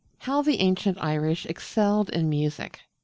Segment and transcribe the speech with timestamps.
[0.21, 2.79] HOW THE ANCIENT IRISH EXCELLED IN MUSIC.